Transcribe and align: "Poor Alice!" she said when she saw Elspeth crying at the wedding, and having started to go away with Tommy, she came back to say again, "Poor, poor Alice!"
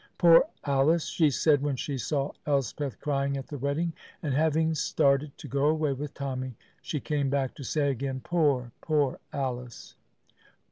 "Poor 0.17 0.47
Alice!" 0.65 1.05
she 1.05 1.29
said 1.29 1.61
when 1.61 1.75
she 1.75 1.95
saw 1.95 2.31
Elspeth 2.47 2.99
crying 2.99 3.37
at 3.37 3.45
the 3.49 3.57
wedding, 3.59 3.93
and 4.23 4.33
having 4.33 4.73
started 4.73 5.37
to 5.37 5.47
go 5.47 5.67
away 5.67 5.93
with 5.93 6.15
Tommy, 6.15 6.55
she 6.81 6.99
came 6.99 7.29
back 7.29 7.53
to 7.53 7.63
say 7.63 7.91
again, 7.91 8.19
"Poor, 8.19 8.71
poor 8.81 9.19
Alice!" 9.31 9.93